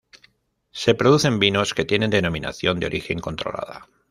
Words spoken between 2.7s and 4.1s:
de origen controlada.